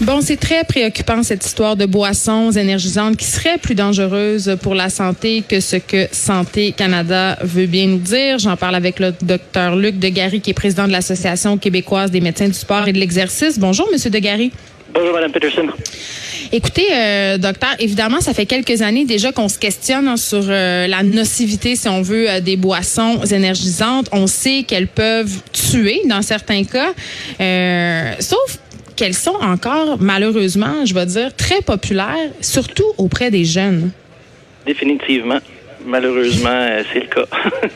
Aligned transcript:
Bon, 0.00 0.20
c'est 0.20 0.36
très 0.36 0.64
préoccupant 0.64 1.22
cette 1.22 1.46
histoire 1.46 1.76
de 1.76 1.86
boissons 1.86 2.50
énergisantes 2.50 3.16
qui 3.16 3.26
seraient 3.26 3.58
plus 3.58 3.76
dangereuses 3.76 4.56
pour 4.60 4.74
la 4.74 4.90
santé 4.90 5.44
que 5.48 5.60
ce 5.60 5.76
que 5.76 6.08
Santé 6.10 6.72
Canada 6.72 7.38
veut 7.42 7.66
bien 7.66 7.86
nous 7.86 7.98
dire. 7.98 8.40
J'en 8.40 8.56
parle 8.56 8.74
avec 8.74 8.98
le 8.98 9.14
docteur 9.22 9.76
Luc 9.76 10.00
Degary, 10.00 10.40
qui 10.40 10.50
est 10.50 10.54
président 10.54 10.88
de 10.88 10.92
l'Association 10.92 11.58
québécoise 11.58 12.10
des 12.10 12.20
médecins 12.20 12.48
du 12.48 12.54
sport 12.54 12.88
et 12.88 12.92
de 12.92 12.98
l'exercice. 12.98 13.56
Bonjour, 13.56 13.88
Monsieur 13.92 14.10
Degary. 14.10 14.50
Bonjour, 14.92 15.12
Madame 15.14 15.30
Peterson. 15.30 15.68
Écoutez, 16.52 16.86
euh, 16.92 17.38
docteur, 17.38 17.70
évidemment, 17.78 18.20
ça 18.20 18.34
fait 18.34 18.46
quelques 18.46 18.82
années 18.82 19.04
déjà 19.04 19.32
qu'on 19.32 19.48
se 19.48 19.58
questionne 19.58 20.08
hein, 20.08 20.16
sur 20.16 20.44
euh, 20.48 20.86
la 20.86 21.02
nocivité, 21.02 21.74
si 21.74 21.88
on 21.88 22.02
veut, 22.02 22.30
euh, 22.30 22.40
des 22.40 22.56
boissons 22.56 23.20
énergisantes. 23.30 24.08
On 24.12 24.26
sait 24.26 24.64
qu'elles 24.66 24.88
peuvent 24.88 25.40
tuer 25.52 26.02
dans 26.06 26.22
certains 26.22 26.64
cas, 26.64 26.92
sauf 28.20 28.58
qu'elles 28.96 29.14
sont 29.14 29.36
encore, 29.40 29.98
malheureusement, 30.00 30.84
je 30.84 30.94
vais 30.94 31.06
dire, 31.06 31.34
très 31.34 31.60
populaires, 31.62 32.30
surtout 32.40 32.92
auprès 32.98 33.30
des 33.30 33.44
jeunes. 33.44 33.90
Définitivement. 34.66 35.40
Malheureusement, 35.86 36.68
c'est 36.92 37.00
le 37.00 37.06
cas. 37.06 37.26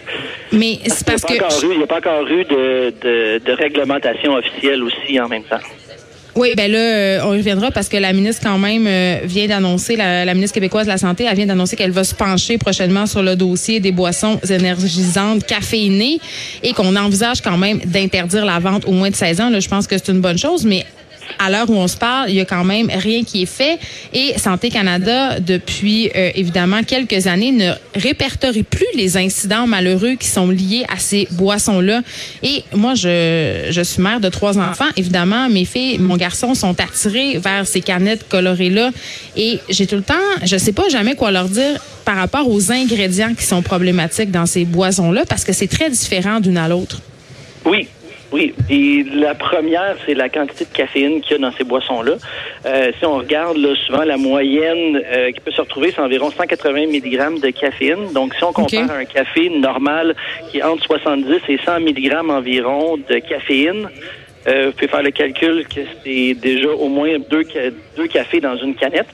Mais 0.53 0.79
c'est 0.87 1.07
parce 1.07 1.23
que... 1.23 1.35
il 1.35 1.77
n'y 1.77 1.83
a 1.83 1.87
pas 1.87 1.99
encore 1.99 2.27
eu 2.27 2.45
de, 2.45 3.39
de 3.39 3.53
réglementation 3.53 4.35
officielle 4.35 4.83
aussi 4.83 5.21
en 5.21 5.29
même 5.29 5.45
temps. 5.45 5.59
Oui, 6.39 6.53
ben 6.57 6.71
là, 6.71 6.79
euh, 6.79 7.21
on 7.25 7.35
y 7.35 7.39
reviendra 7.39 7.73
parce 7.73 7.89
que 7.89 7.97
la 7.97 8.13
ministre 8.13 8.43
quand 8.45 8.59
même 8.59 8.87
euh, 8.87 9.19
vient 9.25 9.49
d'annoncer, 9.49 9.97
la, 9.97 10.25
la, 10.25 10.35
ministre 10.35 10.55
québécoise 10.55 10.87
de 10.87 10.93
la 10.93 10.97
Santé, 10.97 11.27
elle 11.29 11.35
vient 11.37 11.47
d'annoncer 11.47 11.75
qu'elle 11.75 11.91
va 11.91 12.05
se 12.05 12.15
pencher 12.15 12.59
prochainement 12.59 13.07
sur 13.07 13.25
le 13.25 13.35
dossier 13.35 13.81
des 13.81 13.91
boissons 13.91 14.39
énergisantes 14.49 15.45
caféinées 15.45 16.21
et 16.63 16.73
qu'on 16.75 16.95
envisage 16.95 17.41
quand 17.41 17.59
même 17.59 17.81
d'interdire 17.85 18.45
la 18.45 18.61
vente 18.61 18.87
au 18.87 18.93
moins 18.93 19.11
de 19.11 19.17
16 19.17 19.41
ans. 19.41 19.51
Là, 19.51 19.59
je 19.59 19.69
pense 19.69 19.89
que 19.89 19.99
c'est 19.99 20.13
une 20.13 20.21
bonne 20.21 20.39
chose, 20.39 20.65
mais 20.65 20.87
à 21.39 21.51
l'heure 21.51 21.69
où 21.71 21.75
on 21.75 21.89
se 21.89 21.97
parle, 21.97 22.31
il 22.31 22.37
y 22.37 22.41
a 22.41 22.45
quand 22.45 22.65
même 22.65 22.89
rien 22.93 23.25
qui 23.25 23.43
est 23.43 23.47
fait. 23.47 23.79
Et 24.13 24.39
Santé 24.39 24.71
Canada, 24.71 25.41
depuis 25.41 26.11
euh, 26.15 26.31
évidemment 26.35 26.83
quelques 26.83 27.27
années, 27.27 27.53
ne 27.53 27.73
répertorie 27.95 28.63
plus 28.63 28.87
les 28.95 29.17
incidents 29.17 29.67
malheureux 29.67 30.15
qui 30.15 30.29
sont 30.29 30.49
liés 30.49 30.85
à 30.89 30.99
ces 30.99 31.29
boissons-là. 31.33 32.03
Et 32.43 32.65
moi, 32.75 32.95
je, 32.95 33.69
je 33.71 33.83
suis 33.83 34.03
mère 34.03 34.21
de 34.21 34.29
trois 34.29 34.59
enfants. 34.59 34.89
Évidemment, 34.97 35.49
mes 35.49 35.65
filles, 35.65 35.99
mon 35.99 36.17
garçon 36.17 36.55
sont 36.55 36.79
attirés 36.81 37.39
vers 37.39 37.67
ces 37.67 37.81
canettes 37.81 38.29
colorées-là. 38.29 38.91
Et 39.37 39.61
j'ai 39.69 39.87
tout 39.87 39.97
le 39.97 40.03
temps, 40.03 40.15
je 40.45 40.57
sais 40.57 40.73
pas 40.73 40.89
jamais 40.89 41.15
quoi 41.15 41.31
leur 41.31 41.49
dire 41.49 41.81
par 42.05 42.17
rapport 42.17 42.49
aux 42.49 42.73
ingrédients 42.73 43.35
qui 43.35 43.45
sont 43.45 43.63
problématiques 43.63 44.31
dans 44.31 44.47
ces 44.47 44.65
boissons-là 44.65 45.25
parce 45.29 45.45
que 45.45 45.53
c'est 45.53 45.67
très 45.67 45.91
différent 45.91 46.41
d'une 46.41 46.57
à 46.57 46.69
l'autre. 46.69 47.03
Oui, 47.67 47.87
oui, 48.31 48.55
et 48.69 49.05
la 49.15 49.35
première, 49.35 49.97
c'est 50.05 50.13
la 50.13 50.29
quantité 50.29 50.67
de 50.67 50.77
caféine 50.77 51.23
qu'il 51.23 51.33
y 51.33 51.35
a 51.37 51.39
dans 51.39 51.57
ces 51.57 51.65
boissons-là. 51.65 52.17
Euh, 52.67 52.93
si 52.99 53.05
on 53.07 53.17
regarde 53.17 53.57
là, 53.57 53.75
souvent 53.87 54.05
la 54.05 54.19
moyenne 54.19 55.01
euh, 55.11 55.33
qui 55.33 55.41
peut 55.41 55.51
se 55.51 55.63
retrouver, 55.63 55.93
c'est 55.95 56.03
environ 56.03 56.31
180 56.31 56.89
mg 56.89 57.41
de 57.41 57.51
caféine. 57.51 58.13
Donc, 58.13 58.35
si 58.35 58.45
on 58.45 58.53
compare 58.53 58.91
un 58.91 59.07
café 59.07 59.49
normal 59.49 60.15
qui 60.51 60.59
est 60.59 60.63
entre 60.63 60.85
70 60.85 61.41
et 61.49 61.59
100 61.65 61.81
mg 61.81 62.15
environ 62.29 62.99
de 62.99 63.19
caféine, 63.19 63.89
euh, 64.47 64.67
vous 64.67 64.73
pouvez 64.73 64.89
faire 64.89 65.03
le 65.03 65.11
calcul 65.11 65.67
que 65.67 65.81
c'est 66.05 66.35
déjà 66.35 66.69
au 66.69 66.89
moins 66.89 67.17
deux, 67.31 67.45
deux 67.97 68.07
cafés 68.09 68.41
dans 68.41 68.57
une 68.57 68.75
canette. 68.75 69.09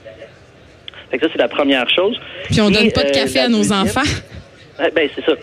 Fait 1.10 1.18
que 1.18 1.26
ça, 1.26 1.32
c'est 1.32 1.40
la 1.40 1.48
première 1.48 1.88
chose. 1.88 2.18
Puis 2.46 2.60
on 2.60 2.70
donne 2.70 2.90
pas 2.90 3.04
de 3.04 3.10
café 3.10 3.38
à 3.38 3.48
nos 3.48 3.72
enfants? 3.72 4.02
Ben, 4.76 5.08
c'est 5.14 5.24
ça. 5.24 5.34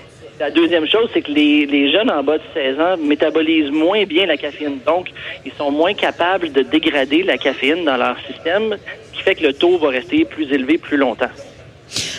La 0.42 0.50
deuxième 0.50 0.88
chose, 0.88 1.08
c'est 1.14 1.22
que 1.22 1.32
les, 1.32 1.92
jeunes 1.92 2.10
en 2.10 2.24
bas 2.24 2.40
de 2.40 2.44
16 2.56 2.80
ans 2.80 2.98
métabolisent 2.98 3.70
moins 3.70 4.06
bien 4.06 4.26
la 4.26 4.38
caféine. 4.38 4.80
Donc, 4.88 5.10
ils 5.46 5.52
sont 5.56 5.70
moins 5.70 5.94
capables 5.94 6.52
de 6.52 6.64
dégrader 6.64 7.22
la 7.22 7.38
caféine 7.38 7.86
dans 7.86 7.96
leur 7.96 8.16
système, 8.26 8.76
ce 9.12 9.18
qui 9.18 9.22
fait 9.22 9.36
que 9.36 9.44
le 9.44 9.54
taux 9.54 9.78
va 9.78 9.90
rester 9.90 10.26
plus 10.26 10.52
élevé 10.52 10.80
plus 10.80 10.98
longtemps. 10.98 11.30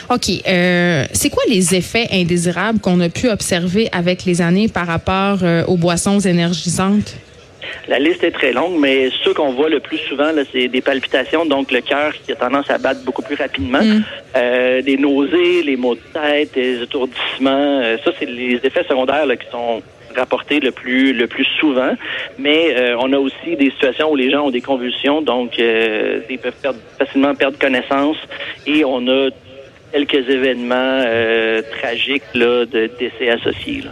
OK. 0.08 0.28
Euh, 0.46 1.04
c'est 1.12 1.30
quoi 1.30 1.42
les 1.48 1.74
effets 1.74 2.06
indésirables 2.12 2.78
qu'on 2.78 3.00
a 3.00 3.08
pu 3.08 3.28
observer 3.28 3.88
avec 3.90 4.24
les 4.24 4.40
années 4.40 4.68
par 4.68 4.86
rapport 4.86 5.38
euh, 5.42 5.64
aux 5.64 5.76
boissons 5.76 6.20
énergisantes? 6.20 7.16
La 7.88 7.98
liste 7.98 8.22
est 8.22 8.30
très 8.30 8.52
longue, 8.52 8.78
mais 8.78 9.10
ceux 9.24 9.34
qu'on 9.34 9.52
voit 9.52 9.68
le 9.68 9.80
plus 9.80 9.98
souvent, 9.98 10.30
c'est 10.52 10.68
des 10.68 10.80
palpitations, 10.80 11.44
donc 11.44 11.72
le 11.72 11.80
cœur 11.80 12.12
qui 12.24 12.30
a 12.30 12.36
tendance 12.36 12.70
à 12.70 12.78
battre 12.78 13.00
beaucoup 13.04 13.22
plus 13.22 13.34
rapidement, 13.34 13.82
mm. 13.82 14.04
Euh, 14.34 14.82
des 14.82 14.96
nausées, 14.96 15.62
les 15.62 15.76
maux 15.76 15.94
de 15.94 16.00
tête, 16.12 16.54
des 16.54 16.82
étourdissements. 16.82 17.80
Euh, 17.82 17.96
ça, 18.04 18.12
c'est 18.18 18.26
les 18.26 18.60
effets 18.62 18.84
secondaires 18.84 19.26
qui 19.38 19.50
sont 19.50 19.82
rapportés 20.16 20.60
le 20.60 20.72
plus 20.72 21.12
le 21.12 21.26
plus 21.26 21.46
souvent. 21.58 21.92
Mais 22.38 22.74
euh, 22.76 22.96
on 22.98 23.12
a 23.12 23.18
aussi 23.18 23.56
des 23.56 23.70
situations 23.70 24.10
où 24.10 24.16
les 24.16 24.30
gens 24.30 24.46
ont 24.46 24.50
des 24.50 24.60
convulsions, 24.60 25.22
donc 25.22 25.58
ils 25.58 26.38
peuvent 26.38 26.60
perdre, 26.60 26.78
facilement 26.98 27.34
perdre 27.34 27.58
connaissance. 27.58 28.16
Et 28.66 28.84
on 28.84 29.06
a 29.08 29.28
quelques 29.92 30.28
événements 30.28 31.04
tragiques 31.78 32.22
là, 32.34 32.64
de 32.66 32.90
décès 32.98 33.30
associés. 33.30 33.82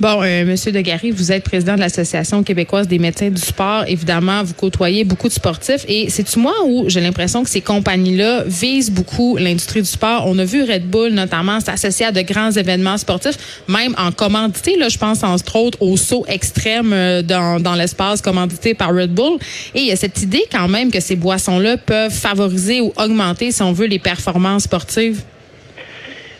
Bon, 0.00 0.22
euh, 0.24 0.44
Monsieur 0.44 0.72
Degary, 0.72 1.12
vous 1.12 1.30
êtes 1.30 1.44
président 1.44 1.76
de 1.76 1.80
l'Association 1.80 2.42
québécoise 2.42 2.88
des 2.88 2.98
médecins 2.98 3.30
du 3.30 3.40
sport. 3.40 3.84
Évidemment, 3.86 4.42
vous 4.42 4.54
côtoyez 4.54 5.04
beaucoup 5.04 5.28
de 5.28 5.32
sportifs. 5.32 5.84
Et 5.86 6.10
c'est-tu 6.10 6.40
moi 6.40 6.52
où 6.66 6.88
j'ai 6.88 7.00
l'impression 7.00 7.44
que 7.44 7.50
ces 7.50 7.60
compagnies-là 7.60 8.42
visent 8.44 8.90
beaucoup 8.90 9.36
l'industrie 9.36 9.82
du 9.82 9.88
sport? 9.88 10.24
On 10.26 10.36
a 10.40 10.44
vu 10.44 10.64
Red 10.64 10.90
Bull, 10.90 11.10
notamment, 11.10 11.60
s'associer 11.60 12.06
à 12.06 12.12
de 12.12 12.22
grands 12.22 12.50
événements 12.50 12.98
sportifs, 12.98 13.62
même 13.68 13.94
en 13.96 14.10
commandité. 14.10 14.76
Là, 14.76 14.88
je 14.88 14.98
pense, 14.98 15.22
entre 15.22 15.54
autres, 15.56 15.80
au 15.80 15.96
saut 15.96 16.24
extrême 16.26 16.92
euh, 16.92 17.22
dans, 17.22 17.60
dans 17.60 17.76
l'espace 17.76 18.20
commandité 18.20 18.74
par 18.74 18.92
Red 18.92 19.14
Bull. 19.14 19.38
Et 19.76 19.80
il 19.82 19.86
y 19.86 19.92
a 19.92 19.96
cette 19.96 20.20
idée 20.20 20.42
quand 20.50 20.66
même 20.66 20.90
que 20.90 20.98
ces 20.98 21.14
boissons-là 21.14 21.76
peuvent 21.76 22.12
favoriser 22.12 22.80
ou 22.80 22.92
augmenter, 22.96 23.52
si 23.52 23.62
on 23.62 23.72
veut, 23.72 23.86
les 23.86 24.00
performances 24.00 24.64
sportives. 24.64 25.22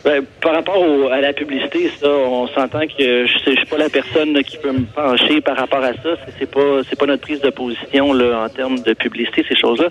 Ben, 0.05 0.23
par 0.43 0.53
rapport 0.53 1.11
à 1.11 1.23
la 1.23 1.33
publicité, 1.33 1.91
ça, 1.99 2.11
on 2.11 2.47
s'entend 2.49 2.87
que 2.87 3.25
je, 3.27 3.51
ne 3.51 3.57
suis 3.57 3.67
pas 3.67 3.79
la 3.79 3.89
personne 3.89 4.39
qui 4.45 4.59
peut 4.59 4.73
me 4.73 4.85
pencher 4.85 5.41
par 5.41 5.57
rapport 5.57 5.83
à 5.83 5.95
ça. 5.95 6.17
C'est 6.39 6.51
pas 6.51 6.83
c'est 6.87 6.99
pas 6.99 7.07
notre 7.07 7.23
prise 7.23 7.41
de 7.41 7.49
position 7.49 8.13
là 8.13 8.45
en 8.45 8.49
termes 8.51 8.81
de 8.81 8.93
publicité 8.93 9.47
ces 9.49 9.57
choses-là. 9.57 9.89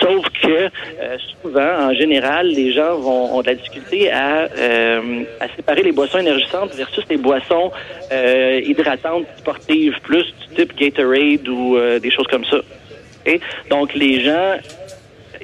Sauf 0.00 0.26
que 0.42 0.48
euh, 0.48 1.16
souvent, 1.40 1.88
en 1.88 1.94
général, 1.94 2.48
les 2.48 2.74
gens 2.74 2.96
vont 2.98 3.34
ont 3.34 3.40
de 3.40 3.46
la 3.46 3.54
difficulté 3.54 4.10
à, 4.10 4.48
euh, 4.54 5.24
à 5.40 5.48
séparer 5.56 5.82
les 5.82 5.92
boissons 5.92 6.18
énergisantes 6.18 6.74
versus 6.74 7.04
les 7.08 7.16
boissons 7.16 7.72
euh, 8.12 8.60
hydratantes 8.62 9.24
sportives, 9.38 9.94
plus 10.02 10.24
du 10.24 10.56
type 10.56 10.76
Gatorade 10.76 11.48
ou 11.48 11.78
des 12.02 12.10
choses 12.10 12.26
comme 12.26 12.44
ça. 12.44 12.58
Et 13.24 13.40
donc 13.70 13.94
les 13.94 14.20
gens 14.20 14.58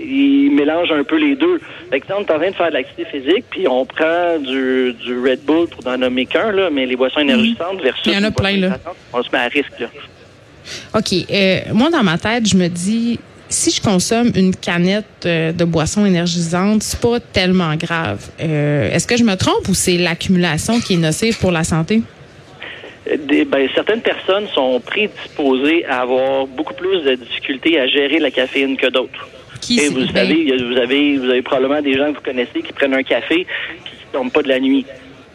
ils 0.03 0.51
mélangent 0.51 0.93
un 0.93 1.05
peu 1.05 1.17
les 1.17 1.37
deux. 1.37 1.61
Exemple, 1.93 2.25
tu 2.27 2.33
es 2.33 2.35
en 2.35 2.39
train 2.39 2.51
de 2.51 2.55
faire 2.55 2.69
de 2.69 2.75
l'activité 2.75 3.05
physique, 3.11 3.45
puis 3.51 3.69
on 3.69 3.85
prend 3.85 4.39
du, 4.39 4.95
Red 5.25 5.41
Bull 5.45 5.69
pour 5.69 5.85
n'en 5.85 5.99
nommer 5.99 6.27
qu'un, 6.27 6.53
là, 6.53 6.71
mais 6.71 6.87
les 6.87 6.97
boissons 6.97 7.21
mhm. 7.21 7.31
énergisantes 7.31 7.83
versus 7.83 8.07
Il 8.07 8.13
y 8.13 8.19
en 8.19 8.25
a 8.25 8.31
plein, 8.31 8.57
là. 8.57 8.79
on 9.13 9.23
se 9.23 9.31
met 9.31 9.39
à 9.39 9.49
risque. 9.49 9.79
Là. 9.79 9.89
OK. 10.95 11.13
Euh, 11.31 11.61
moi, 11.73 11.91
dans 11.91 12.03
ma 12.03 12.19
tête, 12.19 12.49
je 12.49 12.57
me 12.57 12.69
dis, 12.69 13.19
si 13.49 13.71
je 13.71 13.83
consomme 13.83 14.31
une 14.35 14.55
canette 14.55 15.05
euh, 15.27 15.53
de 15.53 15.65
boissons 15.65 16.07
énergisantes, 16.07 16.83
c'est 16.83 17.01
pas 17.01 17.19
tellement 17.21 17.75
grave. 17.75 18.31
Euh, 18.41 18.91
est-ce 18.93 19.07
que 19.07 19.17
je 19.17 19.25
me 19.25 19.35
trompe 19.35 19.69
ou 19.69 19.75
c'est 19.75 19.99
l'accumulation 19.99 20.81
qui 20.81 20.95
est 20.95 20.99
nocive 20.99 21.39
pour 21.39 21.51
la 21.51 21.65
santé? 21.65 22.03
Des, 23.27 23.45
ben, 23.45 23.69
certaines 23.75 24.03
personnes 24.03 24.47
sont 24.55 24.81
prédisposées 24.81 25.85
à 25.87 26.03
avoir 26.03 26.47
beaucoup 26.47 26.75
plus 26.75 27.03
de 27.03 27.17
difficultés 27.17 27.81
à 27.81 27.89
gérer 27.89 28.21
la 28.21 28.31
caféine 28.31 28.77
que 28.77 28.87
d'autres. 28.87 29.29
Et 29.69 29.89
vous 29.89 30.07
savez, 30.07 30.57
vous 30.57 30.77
avez, 30.77 31.17
vous 31.19 31.31
avez 31.31 31.43
probablement 31.43 31.83
des 31.83 31.95
gens 31.95 32.11
que 32.13 32.19
vous 32.19 32.25
connaissez 32.25 32.63
qui 32.63 32.73
prennent 32.73 32.95
un 32.95 33.03
café 33.03 33.47
qui 33.85 34.07
ne 34.09 34.13
dorment 34.13 34.31
pas 34.31 34.43
de 34.43 34.49
la 34.49 34.61
nuit. 34.61 34.87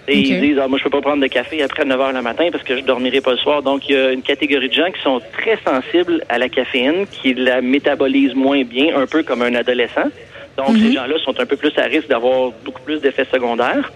Et 0.08 0.20
ils 0.20 0.40
disent, 0.40 0.60
ah, 0.62 0.68
moi, 0.68 0.78
je 0.78 0.84
peux 0.84 0.92
pas 0.92 1.02
prendre 1.02 1.22
de 1.22 1.28
café 1.28 1.64
après 1.64 1.84
9 1.84 2.00
heures 2.00 2.14
le 2.14 2.22
matin 2.22 2.50
parce 2.52 2.64
que 2.64 2.78
je 2.78 2.84
dormirai 2.84 3.22
pas 3.22 3.32
le 3.32 3.38
soir. 3.38 3.64
Donc, 3.64 3.90
il 3.90 3.96
y 3.96 3.98
a 3.98 4.12
une 4.12 4.22
catégorie 4.22 4.70
de 4.70 4.74
gens 4.74 4.92
qui 4.92 5.02
sont 5.02 5.20
très 5.34 5.58
sensibles 5.66 6.24
à 6.30 6.38
la 6.38 6.48
caféine, 6.48 7.08
qui 7.08 7.34
la 7.34 7.62
métabolisent 7.62 8.36
moins 8.36 8.64
bien, 8.64 8.96
un 8.96 9.08
peu 9.08 9.24
comme 9.24 9.42
un 9.42 9.56
adolescent. 9.56 10.10
Donc, 10.58 10.78
ces 10.78 10.90
mhm. 10.90 10.94
gens-là 10.94 11.16
sont 11.24 11.40
un 11.40 11.46
peu 11.46 11.58
plus 11.58 11.76
à 11.78 11.84
risque 11.84 12.08
d'avoir 12.08 12.52
beaucoup 12.64 12.82
plus 12.82 13.02
d'effets 13.02 13.28
secondaires. 13.32 13.92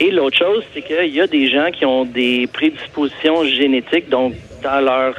Et 0.00 0.10
l'autre 0.10 0.38
chose, 0.38 0.64
c'est 0.72 0.82
qu'il 0.82 1.14
y 1.14 1.20
a 1.20 1.26
des 1.26 1.48
gens 1.50 1.70
qui 1.70 1.84
ont 1.84 2.04
des 2.04 2.48
prédispositions 2.52 3.44
génétiques, 3.44 4.08
donc 4.08 4.34
dans 4.62 4.80
leur 4.80 5.14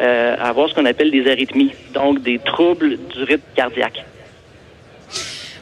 euh, 0.00 0.36
avoir 0.40 0.68
ce 0.68 0.74
qu'on 0.74 0.86
appelle 0.86 1.10
des 1.10 1.30
arythmies, 1.30 1.72
donc 1.94 2.22
des 2.22 2.38
troubles 2.38 2.96
du 2.96 3.22
rythme 3.24 3.42
cardiaque. 3.54 4.04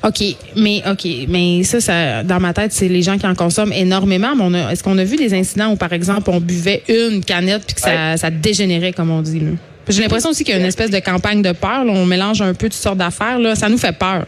OK, 0.05 0.23
mais 0.57 0.83
OK, 0.89 1.07
mais 1.29 1.65
ça, 1.65 1.81
ça 1.81 2.23
dans 2.23 2.39
ma 2.39 2.53
tête, 2.53 2.73
c'est 2.73 2.89
les 2.89 3.03
gens 3.03 3.19
qui 3.19 3.27
en 3.27 3.35
consomment 3.35 3.73
énormément. 3.73 4.35
Mais 4.37 4.73
est-ce 4.73 4.85
qu'on 4.85 4.99
a 4.99 5.05
vu 5.05 5.17
des 5.17 5.35
incidents 5.35 5.73
où, 5.73 5.77
par 5.77 5.93
exemple, 5.93 6.31
on 6.31 6.39
buvait 6.39 6.83
une 6.89 7.25
canette 7.25 7.65
puis 7.67 7.75
que 7.75 7.81
ça, 7.81 8.17
ça 8.17 8.31
dégénérait, 8.31 8.93
comme 8.93 9.11
on 9.11 9.23
dit? 9.23 9.43
J'ai 9.89 10.03
l'impression 10.03 10.31
aussi 10.31 10.45
qu'il 10.45 10.55
y 10.55 10.57
a 10.57 10.61
une 10.61 10.67
espèce 10.67 10.91
de 10.91 10.99
campagne 10.99 11.43
de 11.43 11.53
peur. 11.53 11.85
On 11.89 12.07
mélange 12.07 12.41
un 12.41 12.55
peu 12.55 12.69
toutes 12.69 12.75
sortes 12.75 12.99
d'affaires. 12.99 13.39
Là. 13.39 13.55
Ça 13.55 13.69
nous 13.69 13.79
fait 13.79 13.97
peur. 13.97 14.27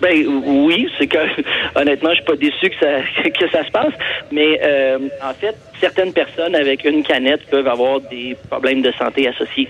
Ben 0.00 0.26
oui, 0.26 0.88
c'est 0.98 1.06
que 1.06 1.18
honnêtement, 1.74 2.10
je 2.10 2.16
suis 2.16 2.24
pas 2.24 2.36
déçu 2.36 2.70
que 2.70 2.76
ça 2.78 3.00
que 3.30 3.50
ça 3.50 3.64
se 3.64 3.70
passe, 3.70 3.92
mais 4.30 4.60
euh, 4.62 4.98
en 5.22 5.34
fait, 5.34 5.56
certaines 5.80 6.12
personnes 6.12 6.54
avec 6.54 6.84
une 6.84 7.02
canette 7.02 7.46
peuvent 7.50 7.68
avoir 7.68 8.00
des 8.00 8.36
problèmes 8.50 8.82
de 8.82 8.92
santé 8.92 9.28
associés. 9.28 9.68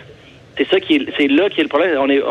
C'est 0.56 0.68
ça 0.68 0.80
qui 0.80 1.06
c'est 1.18 1.28
là 1.28 1.48
qui 1.50 1.60
est 1.60 1.64
le 1.64 1.68
problème. 1.68 1.98
On 2.00 2.08
est, 2.08 2.22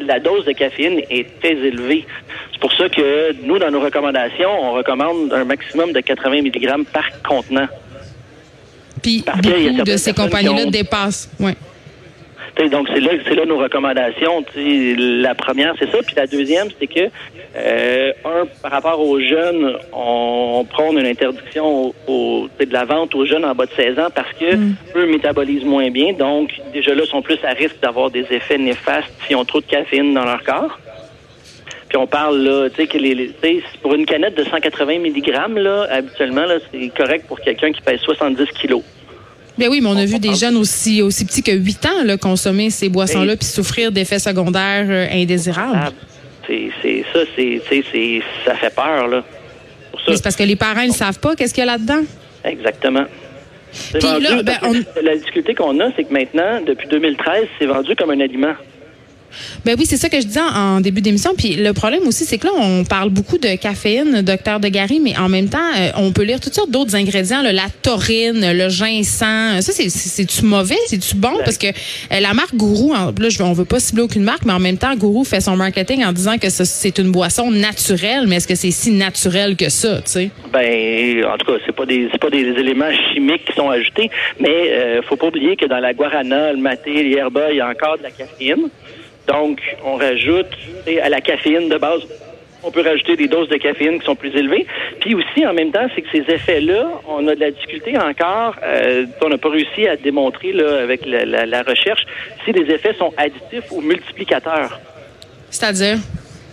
la 0.00 0.20
dose 0.20 0.44
de 0.44 0.52
caféine 0.52 1.00
est 1.10 1.40
très 1.40 1.54
élevée. 1.54 2.06
C'est 2.52 2.60
pour 2.60 2.72
ça 2.72 2.88
que 2.88 3.34
nous, 3.42 3.58
dans 3.58 3.70
nos 3.70 3.80
recommandations, 3.80 4.50
on 4.62 4.72
recommande 4.72 5.32
un 5.32 5.44
maximum 5.44 5.92
de 5.92 6.00
80 6.00 6.42
mg 6.42 6.84
par 6.92 7.04
contenant. 7.22 7.66
Puis 9.02 9.24
beaucoup 9.26 9.84
de 9.84 9.96
ces 9.96 10.12
compagnies-là 10.12 10.66
dépassent. 10.66 11.30
Ouais. 11.40 11.54
Donc, 12.66 12.88
c'est 12.92 13.00
là, 13.00 13.12
c'est 13.24 13.34
là 13.34 13.44
nos 13.44 13.58
recommandations. 13.58 14.44
La 14.56 15.34
première, 15.36 15.74
c'est 15.78 15.90
ça. 15.90 15.98
Puis 16.04 16.16
la 16.16 16.26
deuxième, 16.26 16.68
c'est 16.78 16.88
que, 16.88 17.08
euh, 17.56 18.12
un, 18.24 18.46
par 18.60 18.72
rapport 18.72 19.00
aux 19.00 19.20
jeunes, 19.20 19.76
on, 19.92 20.66
prend 20.68 20.90
une 20.90 21.06
interdiction 21.06 21.94
au, 22.08 22.48
de 22.58 22.72
la 22.72 22.84
vente 22.84 23.14
aux 23.14 23.24
jeunes 23.24 23.44
en 23.44 23.54
bas 23.54 23.66
de 23.66 23.70
16 23.70 23.98
ans 24.00 24.08
parce 24.12 24.32
que 24.32 24.56
mm. 24.56 24.76
eux 24.96 25.06
métabolisent 25.06 25.64
moins 25.64 25.90
bien. 25.90 26.12
Donc, 26.12 26.50
déjà 26.72 26.94
là, 26.94 27.06
sont 27.06 27.22
plus 27.22 27.38
à 27.44 27.50
risque 27.50 27.80
d'avoir 27.80 28.10
des 28.10 28.26
effets 28.30 28.58
néfastes 28.58 29.12
s'ils 29.26 29.36
ont 29.36 29.44
trop 29.44 29.60
de 29.60 29.66
caféine 29.66 30.12
dans 30.12 30.24
leur 30.24 30.42
corps. 30.42 30.78
Puis 31.88 31.96
on 31.96 32.06
parle 32.06 32.38
là, 32.42 32.68
tu 32.68 32.76
sais 32.76 32.86
que 32.86 32.98
les, 32.98 33.34
pour 33.80 33.94
une 33.94 34.04
canette 34.04 34.34
de 34.36 34.44
180 34.44 34.98
mg 34.98 35.32
là, 35.56 35.86
habituellement 35.90 36.44
là, 36.44 36.58
c'est 36.70 36.90
correct 36.94 37.26
pour 37.26 37.40
quelqu'un 37.40 37.72
qui 37.72 37.80
pèse 37.80 38.00
70 38.00 38.44
kilos. 38.60 38.82
Ben 39.58 39.68
oui, 39.68 39.80
mais 39.80 39.88
on 39.88 39.96
a 39.96 40.04
vu 40.04 40.18
des 40.18 40.34
jeunes 40.34 40.56
aussi 40.56 41.02
aussi 41.02 41.24
petits 41.24 41.42
que 41.42 41.52
8 41.52 41.86
ans 41.86 42.04
là, 42.04 42.16
consommer 42.16 42.70
ces 42.70 42.88
boissons-là 42.88 43.36
puis 43.36 43.46
souffrir 43.46 43.90
d'effets 43.90 44.20
secondaires 44.20 44.86
euh, 44.88 45.06
indésirables. 45.12 45.92
C'est 46.46 47.04
ça, 47.12 47.20
c'est 47.36 47.60
ça 48.44 48.54
fait 48.54 48.74
peur 48.74 49.08
là. 49.08 49.24
C'est 50.06 50.22
parce 50.22 50.36
que 50.36 50.44
les 50.44 50.56
parents 50.56 50.86
ne 50.86 50.92
savent 50.92 51.18
pas 51.18 51.34
qu'est-ce 51.36 51.52
qu'il 51.52 51.64
y 51.64 51.68
a 51.68 51.72
là-dedans. 51.72 52.02
Exactement. 52.44 53.04
là, 53.94 54.42
ben, 54.42 54.84
La 55.02 55.16
difficulté 55.16 55.54
qu'on 55.54 55.78
a, 55.80 55.90
c'est 55.96 56.04
que 56.04 56.12
maintenant, 56.12 56.62
depuis 56.66 56.88
2013, 56.88 57.46
c'est 57.58 57.66
vendu 57.66 57.94
comme 57.96 58.10
un 58.10 58.20
aliment. 58.20 58.54
Ben 59.64 59.76
oui, 59.78 59.86
c'est 59.86 59.96
ça 59.96 60.08
que 60.08 60.20
je 60.20 60.26
disais 60.26 60.40
en, 60.40 60.80
début 60.80 61.00
d'émission. 61.00 61.32
Puis 61.36 61.54
le 61.54 61.72
problème 61.72 62.06
aussi, 62.06 62.24
c'est 62.24 62.38
que 62.38 62.46
là, 62.46 62.52
on 62.56 62.84
parle 62.84 63.10
beaucoup 63.10 63.38
de 63.38 63.56
caféine, 63.56 64.22
docteur 64.22 64.60
de 64.60 64.68
Gary, 64.68 65.00
mais 65.00 65.16
en 65.18 65.28
même 65.28 65.48
temps, 65.48 65.58
euh, 65.76 65.90
on 65.96 66.12
peut 66.12 66.22
lire 66.22 66.40
toutes 66.40 66.54
sortes 66.54 66.70
d'autres 66.70 66.94
ingrédients, 66.94 67.42
la 67.42 67.66
taurine, 67.82 68.52
le 68.52 68.68
ginseng. 68.68 69.60
Ça, 69.60 69.72
c'est-tu 69.72 70.44
mauvais? 70.44 70.78
C'est-tu 70.86 71.16
bon? 71.16 71.32
Parce 71.44 71.58
que 71.58 71.68
euh, 71.68 72.20
la 72.20 72.34
marque 72.34 72.54
Gourou, 72.54 72.94
là, 72.94 73.28
je, 73.28 73.42
on 73.42 73.52
veut 73.52 73.64
pas 73.64 73.80
cibler 73.80 74.02
aucune 74.02 74.24
marque, 74.24 74.44
mais 74.44 74.52
en 74.52 74.60
même 74.60 74.78
temps, 74.78 74.94
Gourou 74.96 75.24
fait 75.24 75.40
son 75.40 75.56
marketing 75.56 76.04
en 76.04 76.12
disant 76.12 76.38
que 76.38 76.48
c'est 76.50 76.98
une 76.98 77.10
boisson 77.10 77.50
naturelle, 77.50 78.26
mais 78.26 78.36
est-ce 78.36 78.48
que 78.48 78.54
c'est 78.54 78.70
si 78.70 78.90
naturel 78.90 79.56
que 79.56 79.68
ça, 79.68 79.96
tu 79.96 80.12
sais? 80.12 80.30
Ben, 80.52 81.24
en 81.24 81.36
tout 81.36 81.46
cas, 81.46 81.58
c'est 81.66 81.74
pas 81.74 81.86
des, 81.86 82.08
pas 82.20 82.30
des 82.30 82.40
éléments 82.40 82.90
chimiques 83.12 83.44
qui 83.44 83.52
sont 83.54 83.70
ajoutés, 83.70 84.10
mais 84.40 84.70
euh, 84.70 85.02
faut 85.02 85.16
pas 85.16 85.26
oublier 85.26 85.56
que 85.56 85.66
dans 85.66 85.78
la 85.78 85.92
guarana, 85.92 86.52
le 86.52 86.58
maté, 86.58 87.02
l'herba, 87.02 87.50
il 87.50 87.56
y 87.56 87.60
a 87.60 87.68
encore 87.68 87.98
de 87.98 88.02
la 88.02 88.10
caféine. 88.10 88.68
Donc, 89.28 89.60
on 89.84 89.96
rajoute 89.96 90.50
à 91.02 91.08
la 91.08 91.20
caféine 91.20 91.68
de 91.68 91.76
base. 91.76 92.00
On 92.64 92.72
peut 92.72 92.80
rajouter 92.80 93.14
des 93.14 93.28
doses 93.28 93.48
de 93.48 93.56
caféine 93.56 94.00
qui 94.00 94.06
sont 94.06 94.16
plus 94.16 94.34
élevées. 94.34 94.66
Puis 95.00 95.14
aussi, 95.14 95.46
en 95.46 95.52
même 95.52 95.70
temps, 95.70 95.86
c'est 95.94 96.02
que 96.02 96.08
ces 96.10 96.24
effets-là, 96.32 96.88
on 97.06 97.28
a 97.28 97.34
de 97.34 97.40
la 97.40 97.52
difficulté 97.52 97.96
encore, 97.96 98.56
euh, 98.64 99.06
on 99.22 99.28
n'a 99.28 99.38
pas 99.38 99.50
réussi 99.50 99.86
à 99.86 99.96
démontrer 99.96 100.52
là, 100.52 100.82
avec 100.82 101.06
la, 101.06 101.46
la 101.46 101.62
recherche 101.62 102.04
si 102.44 102.52
les 102.52 102.74
effets 102.74 102.94
sont 102.94 103.12
additifs 103.16 103.70
ou 103.70 103.80
multiplicateurs. 103.80 104.80
C'est-à-dire? 105.50 105.98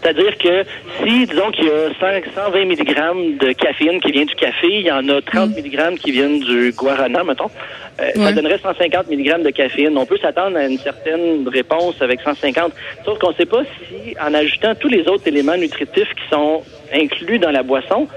C'est-à-dire 0.06 0.38
que 0.38 0.64
si, 1.04 1.26
disons 1.26 1.50
qu'il 1.50 1.66
y 1.66 1.72
a 1.72 1.90
120 2.00 2.66
mg 2.66 3.40
de 3.40 3.54
caféine 3.54 4.00
qui 4.00 4.12
vient 4.12 4.26
du 4.26 4.36
café, 4.36 4.68
il 4.70 4.86
y 4.86 4.92
en 4.92 5.10
a 5.10 5.20
30 5.20 5.58
mg 5.58 5.98
qui 5.98 6.12
viennent 6.12 6.42
du 6.42 6.72
guarana, 6.74 7.24
mettons, 7.24 7.50
euh, 8.00 8.12
ça 8.14 8.32
donnerait 8.32 8.60
150 8.60 9.10
mg 9.10 9.42
de 9.42 9.50
caféine. 9.50 9.98
On 9.98 10.06
peut 10.06 10.20
s'attendre 10.22 10.58
à 10.58 10.68
une 10.68 10.78
certaine 10.78 11.48
réponse 11.48 12.00
avec 12.04 12.22
150. 12.22 12.72
Sauf 13.04 13.18
qu'on 13.18 13.32
ne 13.32 13.34
sait 13.34 13.48
pas 13.48 13.64
si, 13.64 14.16
en 14.22 14.32
ajoutant 14.36 14.76
tous 14.76 14.90
les 14.90 15.08
autres 15.08 15.28
éléments 15.28 15.58
nutritifs 15.58 16.14
qui 16.14 16.30
sont 16.30 16.62
inclus 16.94 17.40
dans 17.40 17.52
la 17.52 17.64
boisson, 17.64 18.08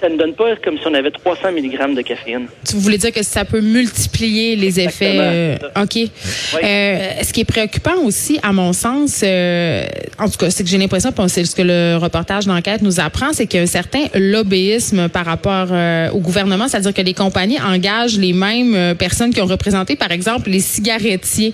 ça 0.00 0.08
ne 0.08 0.16
donne 0.16 0.34
pas 0.34 0.56
comme 0.56 0.78
si 0.78 0.86
on 0.86 0.94
avait 0.94 1.10
300 1.10 1.52
mg 1.52 1.94
de 1.94 2.02
caféine. 2.02 2.46
Vous 2.72 2.80
voulez 2.80 2.98
dire 2.98 3.12
que 3.12 3.22
ça 3.22 3.44
peut 3.44 3.60
multiplier 3.60 4.56
les 4.56 4.80
effets. 4.80 5.16
Euh, 5.18 5.56
OK. 5.82 5.96
Euh, 5.96 7.10
ce 7.22 7.32
qui 7.32 7.42
est 7.42 7.44
préoccupant 7.44 8.02
aussi, 8.04 8.38
à 8.42 8.52
mon 8.52 8.72
sens, 8.72 9.20
euh, 9.22 9.84
en 10.18 10.28
tout 10.28 10.38
cas, 10.38 10.50
c'est 10.50 10.64
que 10.64 10.70
j'ai 10.70 10.78
l'impression, 10.78 11.12
c'est 11.28 11.44
ce 11.44 11.54
que 11.54 11.62
le 11.62 11.98
reportage 11.98 12.46
d'enquête 12.46 12.82
nous 12.82 12.98
apprend, 12.98 13.32
c'est 13.32 13.46
qu'il 13.46 13.58
y 13.58 13.60
a 13.60 13.64
un 13.64 13.66
certain 13.66 14.04
lobbyisme 14.14 15.08
par 15.08 15.26
rapport 15.26 15.68
au 16.14 16.20
gouvernement, 16.20 16.68
c'est-à-dire 16.68 16.94
que 16.94 17.02
les 17.02 17.14
compagnies 17.14 17.60
engagent 17.60 18.18
les 18.18 18.32
mêmes 18.32 18.94
personnes 18.96 19.32
qui 19.32 19.40
ont 19.40 19.46
représenté, 19.46 19.96
par 19.96 20.12
exemple, 20.12 20.50
les 20.50 20.60
cigarettiers 20.60 21.52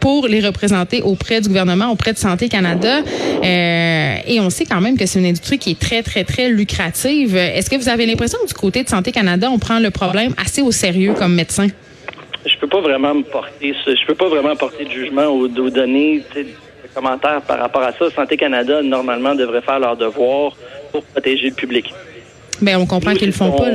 pour 0.00 0.26
les 0.26 0.40
représenter 0.40 1.02
auprès 1.02 1.40
du 1.40 1.48
gouvernement, 1.48 1.90
auprès 1.90 2.12
de 2.12 2.18
Santé 2.18 2.48
Canada. 2.48 3.00
et 3.42 4.40
on 4.40 4.50
sait 4.50 4.64
quand 4.64 4.80
même 4.80 4.96
que 4.96 5.06
c'est 5.06 5.18
une 5.18 5.26
industrie 5.26 5.58
qui 5.58 5.72
est 5.72 5.78
très, 5.78 6.02
très, 6.02 6.24
très 6.24 6.48
lucrative. 6.48 7.36
Est-ce 7.36 7.68
que 7.70 7.76
vous 7.76 7.88
avez 7.88 8.06
l'impression 8.06 8.38
que 8.42 8.48
du 8.48 8.54
côté 8.54 8.82
de 8.82 8.88
Santé 8.88 9.12
Canada, 9.12 9.48
on 9.50 9.58
prend 9.58 9.78
le 9.78 9.90
problème 9.90 10.34
assez 10.42 10.62
au 10.62 10.72
sérieux 10.72 11.14
comme 11.14 11.34
médecin? 11.34 11.68
Je 12.46 12.56
peux 12.58 12.68
pas 12.68 12.80
vraiment 12.80 13.14
me 13.14 13.22
porter, 13.22 13.74
je 13.86 14.06
peux 14.06 14.14
pas 14.14 14.28
vraiment 14.28 14.56
porter 14.56 14.84
de 14.84 14.90
jugement 14.90 15.26
ou, 15.26 15.46
de 15.46 15.68
donner 15.68 16.22
des 16.34 16.46
commentaires 16.94 17.42
par 17.42 17.58
rapport 17.58 17.82
à 17.82 17.92
ça. 17.92 18.10
Santé 18.10 18.36
Canada, 18.36 18.82
normalement, 18.82 19.34
devrait 19.34 19.60
faire 19.60 19.78
leur 19.78 19.96
devoir 19.96 20.56
pour 20.90 21.04
protéger 21.04 21.50
le 21.50 21.54
public. 21.54 21.92
Bien, 22.62 22.78
on 22.78 22.86
comprend 22.86 23.14
qu'ils 23.14 23.28
le 23.28 23.32
font 23.32 23.52
pas. 23.52 23.70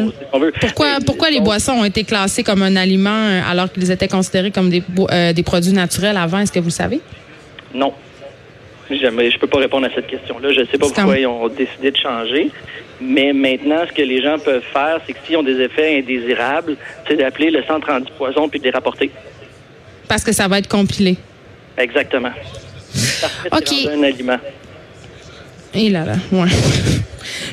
Pourquoi, 0.59 0.97
pourquoi 1.05 1.29
les 1.29 1.39
boissons 1.39 1.73
ont 1.73 1.85
été 1.85 2.03
classées 2.03 2.43
comme 2.43 2.61
un 2.61 2.75
aliment 2.75 3.09
euh, 3.09 3.41
alors 3.49 3.71
qu'ils 3.71 3.89
étaient 3.91 4.07
considérés 4.07 4.51
comme 4.51 4.69
des, 4.69 4.83
euh, 5.11 5.33
des 5.33 5.43
produits 5.43 5.73
naturels 5.73 6.17
avant? 6.17 6.39
Est-ce 6.39 6.51
que 6.51 6.59
vous 6.59 6.67
le 6.67 6.71
savez? 6.71 6.99
Non. 7.73 7.93
Jamais, 8.89 9.31
je 9.31 9.39
peux 9.39 9.47
pas 9.47 9.57
répondre 9.57 9.87
à 9.87 9.89
cette 9.93 10.07
question-là. 10.07 10.53
Je 10.53 10.61
ne 10.61 10.65
sais 10.65 10.77
pas 10.77 10.87
pourquoi 10.87 11.17
ils 11.17 11.25
ont 11.25 11.47
décidé 11.47 11.89
de 11.89 11.97
changer. 11.97 12.51
Mais 13.01 13.33
maintenant, 13.33 13.83
ce 13.87 13.93
que 13.93 14.03
les 14.03 14.21
gens 14.21 14.37
peuvent 14.37 14.63
faire, 14.71 14.99
c'est 15.05 15.13
que 15.13 15.19
s'ils 15.25 15.37
ont 15.37 15.43
des 15.43 15.59
effets 15.59 15.97
indésirables, 15.97 16.77
c'est 17.07 17.17
d'appeler 17.17 17.49
le 17.49 17.63
130 17.63 18.11
poison 18.11 18.47
puis 18.47 18.59
de 18.59 18.65
les 18.65 18.71
rapporter. 18.71 19.09
Parce 20.07 20.23
que 20.23 20.31
ça 20.31 20.47
va 20.47 20.59
être 20.59 20.67
compilé. 20.67 21.17
Exactement. 21.77 22.31
OK. 23.51 23.73
un 23.91 24.03
aliment. 24.03 24.37
Et 25.73 25.89
là, 25.89 26.05
là, 26.05 26.15
ouais. 26.31 26.47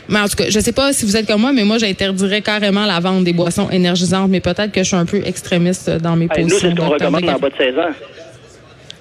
Mais 0.09 0.21
en 0.21 0.29
tout 0.29 0.37
cas, 0.37 0.45
je 0.49 0.61
sais 0.61 0.73
pas 0.73 0.93
si 0.93 1.05
vous 1.05 1.17
êtes 1.17 1.27
comme 1.27 1.41
moi, 1.41 1.53
mais 1.53 1.65
moi, 1.65 1.79
j'interdirais 1.79 2.43
carrément 2.43 2.85
la 2.87 3.01
vente 3.01 3.25
des 3.25 3.33
boissons 3.33 3.71
énergisantes, 3.71 4.31
mais 4.31 4.41
peut-être 4.41 4.73
que 4.73 4.83
je 4.83 4.89
suis 4.89 4.97
un 4.97 5.07
peu 5.07 5.23
extrémiste 5.25 5.89
dans 5.91 6.17
mes 6.17 6.29
positions. 6.29 6.55
Nous, 6.55 6.61
c'est 6.61 6.71
ce 6.71 6.75
qu'on 6.75 6.89
recommande 6.89 7.29
en 7.29 7.39
bas 7.39 7.51
de 7.51 7.57
16 7.57 7.79
ans. 7.79 7.91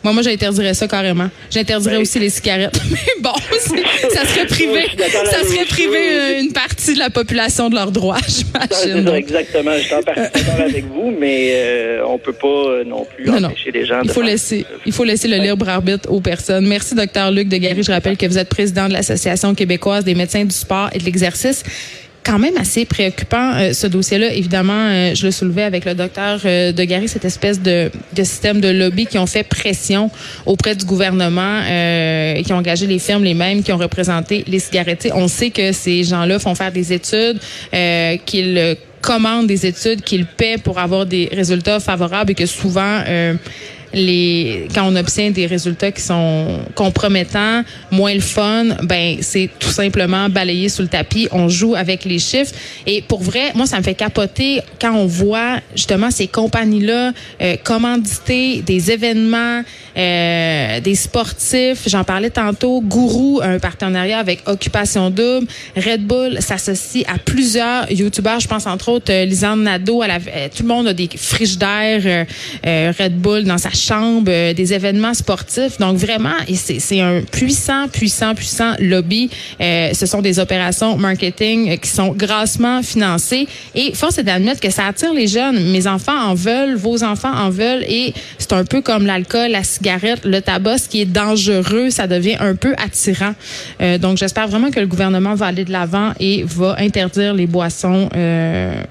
Moi, 0.03 0.13
moi, 0.13 0.21
j'interdirais 0.23 0.73
ça 0.73 0.87
carrément. 0.87 1.29
J'interdirais 1.49 1.95
ben, 1.95 2.01
aussi 2.01 2.19
les 2.19 2.29
cigarettes. 2.29 2.79
Mais 2.91 2.97
bon, 3.21 3.33
ça 3.51 4.25
serait 4.25 4.45
privé, 4.47 4.87
ça 4.97 5.43
serait 5.43 5.65
privé 5.65 6.39
une 6.41 6.51
partie 6.51 6.93
de 6.93 6.99
la 6.99 7.09
population 7.09 7.69
de 7.69 7.75
leurs 7.75 7.91
droits, 7.91 8.17
j'imagine. 8.27 9.07
Exactement. 9.09 9.71
Je 9.77 9.83
suis 9.83 9.93
en 9.93 10.01
partie 10.01 10.21
d'accord 10.33 10.61
avec 10.61 10.85
vous, 10.85 11.11
mais 11.11 11.51
euh, 11.53 12.03
on 12.07 12.17
peut 12.17 12.33
pas 12.33 12.47
euh, 12.47 12.83
non 12.83 13.05
plus 13.05 13.29
empêcher 13.29 13.71
les 13.71 13.85
gens. 13.85 14.01
Il 14.03 14.09
faut 14.09 14.21
laisser, 14.21 14.65
il 14.85 14.91
faut 14.91 15.03
laisser 15.03 15.27
le 15.27 15.37
libre 15.37 15.69
arbitre 15.69 16.11
aux 16.11 16.21
personnes. 16.21 16.67
Merci, 16.67 16.95
docteur 16.95 17.31
Luc 17.31 17.47
de 17.47 17.57
Gary. 17.57 17.83
Je 17.83 17.91
rappelle 17.91 18.17
que 18.17 18.25
vous 18.25 18.37
êtes 18.37 18.49
président 18.49 18.87
de 18.87 18.93
l'Association 18.93 19.53
québécoise 19.53 20.03
des 20.03 20.15
médecins 20.15 20.43
du 20.43 20.55
sport 20.55 20.89
et 20.93 20.99
de 20.99 21.05
l'exercice 21.05 21.63
quand 22.23 22.39
même 22.39 22.57
assez 22.57 22.85
préoccupant, 22.85 23.53
euh, 23.55 23.73
ce 23.73 23.87
dossier-là. 23.87 24.33
Évidemment, 24.33 24.87
euh, 24.89 25.15
je 25.15 25.25
le 25.25 25.31
soulevais 25.31 25.63
avec 25.63 25.85
le 25.85 25.95
docteur 25.95 26.39
euh, 26.45 26.71
de 26.71 26.83
Gary, 26.83 27.07
cette 27.07 27.25
espèce 27.25 27.59
de, 27.61 27.91
de, 28.13 28.23
système 28.23 28.61
de 28.61 28.69
lobby 28.69 29.05
qui 29.05 29.17
ont 29.17 29.25
fait 29.25 29.43
pression 29.43 30.11
auprès 30.45 30.75
du 30.75 30.85
gouvernement, 30.85 31.61
et 31.61 32.41
qui 32.45 32.53
ont 32.53 32.57
engagé 32.57 32.87
les 32.87 32.99
firmes 32.99 33.23
les 33.23 33.33
mêmes 33.33 33.63
qui 33.63 33.71
ont 33.73 33.77
représenté 33.77 34.43
les 34.47 34.59
cigarettiers. 34.59 35.11
On 35.13 35.27
sait 35.27 35.49
que 35.49 35.71
ces 35.71 36.03
gens-là 36.03 36.39
font 36.39 36.55
faire 36.55 36.71
des 36.71 36.93
études, 36.93 37.39
qu'ils 38.25 38.77
commandent 39.01 39.47
des 39.47 39.65
études, 39.65 40.01
qu'ils 40.01 40.25
paient 40.25 40.57
pour 40.57 40.79
avoir 40.79 41.05
des 41.05 41.29
résultats 41.31 41.79
favorables 41.79 42.31
et 42.31 42.35
que 42.35 42.45
souvent 42.45 43.01
les 43.93 44.67
quand 44.73 44.87
on 44.87 44.95
obtient 44.95 45.31
des 45.31 45.45
résultats 45.45 45.91
qui 45.91 46.01
sont 46.01 46.59
compromettants, 46.75 47.63
moins 47.91 48.13
le 48.13 48.21
fun, 48.21 48.65
ben 48.83 49.17
c'est 49.21 49.49
tout 49.59 49.69
simplement 49.69 50.29
balayer 50.29 50.69
sous 50.69 50.81
le 50.81 50.87
tapis. 50.87 51.27
On 51.31 51.49
joue 51.49 51.75
avec 51.75 52.05
les 52.05 52.19
chiffres 52.19 52.53
et 52.85 53.01
pour 53.01 53.21
vrai, 53.21 53.51
moi 53.55 53.65
ça 53.65 53.77
me 53.77 53.83
fait 53.83 53.95
capoter 53.95 54.61
quand 54.79 54.93
on 54.93 55.05
voit 55.05 55.59
justement 55.75 56.11
ces 56.11 56.27
compagnies-là 56.27 57.11
euh, 57.41 57.55
commanditer 57.63 58.61
des 58.61 58.91
événements, 58.91 59.63
euh, 59.97 60.79
des 60.79 60.95
sportifs. 60.95 61.83
J'en 61.87 62.03
parlais 62.03 62.29
tantôt. 62.29 62.81
Gourou, 62.81 63.41
un 63.43 63.59
partenariat 63.59 64.19
avec 64.19 64.47
Occupation 64.47 65.09
Double. 65.09 65.47
Red 65.75 66.05
Bull 66.05 66.41
s'associe 66.41 67.05
à 67.07 67.17
plusieurs 67.17 67.91
YouTubeurs. 67.91 68.39
Je 68.39 68.47
pense 68.47 68.65
entre 68.67 68.89
autres 68.89 69.11
euh, 69.11 69.25
Lisanne 69.25 69.63
Nadeau. 69.63 70.03
Elle 70.03 70.11
euh, 70.11 70.47
tout 70.55 70.63
le 70.63 70.69
monde 70.69 70.87
a 70.87 70.93
des 70.93 71.09
friches 71.15 71.57
d'air 71.57 72.25
Red 72.63 73.17
Bull 73.17 73.43
dans 73.43 73.57
sa 73.57 73.69
chambre, 73.81 74.53
des 74.53 74.73
événements 74.73 75.13
sportifs. 75.13 75.77
Donc 75.79 75.97
vraiment, 75.97 76.35
c'est 76.53 77.01
un 77.01 77.21
puissant, 77.21 77.87
puissant, 77.87 78.35
puissant 78.35 78.73
lobby. 78.79 79.29
ce 79.59 80.05
sont 80.05 80.21
des 80.21 80.39
opérations 80.39 80.97
marketing 80.97 81.77
qui 81.79 81.89
sont 81.89 82.13
grassement 82.13 82.81
financées. 82.83 83.47
Et 83.75 83.93
force 83.93 84.17
est 84.17 84.23
d'admettre 84.23 84.59
que 84.59 84.69
ça 84.69 84.87
attire 84.87 85.13
les 85.13 85.27
jeunes. 85.27 85.71
Mes 85.71 85.87
enfants 85.87 86.17
en 86.17 86.33
veulent, 86.33 86.75
vos 86.75 87.03
enfants 87.03 87.33
en 87.33 87.49
veulent. 87.49 87.83
Et 87.87 88.13
c'est 88.37 88.53
un 88.53 88.65
peu 88.65 88.81
comme 88.81 89.05
l'alcool, 89.05 89.51
la 89.51 89.63
cigarette, 89.63 90.25
le 90.25 90.41
tabac, 90.41 90.79
ce 90.79 90.89
qui 90.89 91.01
est 91.01 91.05
dangereux, 91.05 91.89
ça 91.89 92.07
devient 92.07 92.37
un 92.39 92.55
peu 92.55 92.73
attirant. 92.77 93.33
Euh, 93.81 93.97
donc, 93.97 94.17
j'espère 94.17 94.47
vraiment 94.47 94.71
que 94.71 94.79
le 94.79 94.87
gouvernement 94.87 95.35
va 95.35 95.47
aller 95.47 95.65
de 95.65 95.71
l'avant 95.71 96.11
et 96.19 96.43
va 96.43 96.75
interdire 96.79 97.33
les 97.33 97.47
boissons. 97.47 98.09
Euh, 98.15 98.83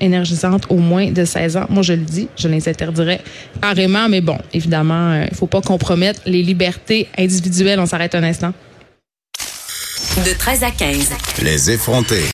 énergisantes 0.00 0.66
au 0.68 0.76
moins 0.76 1.10
de 1.10 1.24
16 1.24 1.56
ans. 1.56 1.66
Moi, 1.68 1.82
je 1.82 1.92
le 1.92 2.02
dis, 2.02 2.28
je 2.36 2.48
les 2.48 2.68
interdirais 2.68 3.20
carrément, 3.60 4.08
mais 4.08 4.20
bon, 4.20 4.38
évidemment, 4.52 5.12
il 5.12 5.22
euh, 5.22 5.26
ne 5.30 5.34
faut 5.34 5.46
pas 5.46 5.60
compromettre 5.60 6.20
les 6.26 6.42
libertés 6.42 7.08
individuelles. 7.18 7.80
On 7.80 7.86
s'arrête 7.86 8.14
un 8.14 8.22
instant. 8.22 8.52
De 10.24 10.32
13 10.32 10.62
à 10.62 10.70
15. 10.70 11.10
Les 11.42 11.70
effrontés. 11.70 12.24